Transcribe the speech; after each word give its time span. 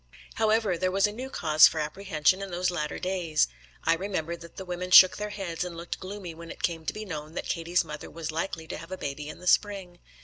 However, 0.33 0.79
there 0.79 0.89
was 0.91 1.05
a 1.05 1.11
new 1.11 1.29
cause 1.29 1.67
for 1.67 1.77
apprehension 1.77 2.41
in 2.41 2.49
those 2.49 2.71
latter 2.71 2.97
days. 2.97 3.47
I 3.83 3.93
remember 3.93 4.35
that 4.35 4.55
the 4.55 4.65
women 4.65 4.89
shook 4.89 5.17
their 5.17 5.29
heads 5.29 5.63
and 5.63 5.77
looked 5.77 5.99
gloomy 5.99 6.33
when 6.33 6.49
it 6.49 6.63
came 6.63 6.87
to 6.87 6.93
be 6.93 7.05
known 7.05 7.35
that 7.35 7.45
Katie's 7.49 7.83
mother 7.85 8.09
was 8.09 8.31
likely 8.31 8.65
to 8.69 8.77
have 8.77 8.91
a 8.91 8.97
baby 8.97 9.29
in 9.29 9.37
the 9.41 9.45
spring. 9.45 9.99